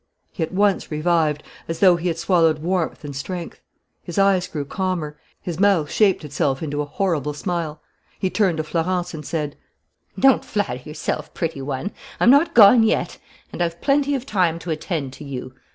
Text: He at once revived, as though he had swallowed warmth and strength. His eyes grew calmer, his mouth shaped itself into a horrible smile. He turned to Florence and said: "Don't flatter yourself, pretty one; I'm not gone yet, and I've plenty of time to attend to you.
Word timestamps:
He 0.31 0.41
at 0.41 0.51
once 0.51 0.89
revived, 0.89 1.43
as 1.67 1.79
though 1.79 1.95
he 1.95 2.07
had 2.07 2.17
swallowed 2.17 2.57
warmth 2.57 3.03
and 3.05 3.15
strength. 3.15 3.61
His 4.01 4.17
eyes 4.17 4.47
grew 4.47 4.65
calmer, 4.65 5.15
his 5.39 5.59
mouth 5.59 5.91
shaped 5.91 6.25
itself 6.25 6.63
into 6.63 6.81
a 6.81 6.85
horrible 6.85 7.33
smile. 7.35 7.83
He 8.17 8.31
turned 8.31 8.57
to 8.57 8.63
Florence 8.63 9.13
and 9.13 9.23
said: 9.23 9.57
"Don't 10.19 10.43
flatter 10.43 10.89
yourself, 10.89 11.31
pretty 11.35 11.61
one; 11.61 11.91
I'm 12.19 12.31
not 12.31 12.55
gone 12.55 12.81
yet, 12.81 13.19
and 13.53 13.61
I've 13.61 13.79
plenty 13.79 14.15
of 14.15 14.25
time 14.25 14.57
to 14.65 14.71
attend 14.71 15.13
to 15.13 15.23
you. 15.23 15.53